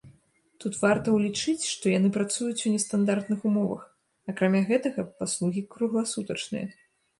Тут 0.63 0.77
варта 0.85 1.07
ўлічыць, 1.17 1.65
што 1.73 1.85
яны 1.99 2.09
працуюць 2.15 2.63
у 2.71 2.73
нестандартных 2.77 3.45
умовах, 3.51 3.85
акрамя 4.35 4.65
гэтага, 4.73 5.07
паслугі 5.23 5.67
кругласутачныя. 5.77 6.65